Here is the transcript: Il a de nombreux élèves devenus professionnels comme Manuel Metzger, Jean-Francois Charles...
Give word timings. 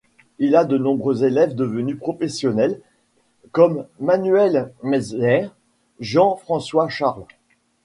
Il 0.39 0.55
a 0.55 0.65
de 0.65 0.79
nombreux 0.79 1.23
élèves 1.23 1.53
devenus 1.53 1.95
professionnels 1.99 2.81
comme 3.51 3.85
Manuel 3.99 4.73
Metzger, 4.81 5.51
Jean-Francois 5.99 6.89
Charles... 6.89 7.27